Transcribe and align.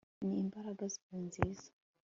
ni 0.27 0.35
imbaraga 0.43 0.83
zawe 0.95 1.17
nziza 1.27 1.67